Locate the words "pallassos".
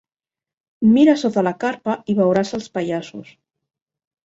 2.79-3.33